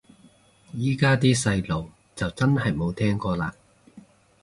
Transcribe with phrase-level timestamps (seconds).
[0.73, 3.51] 依家啲細路就真係冇聽過嘞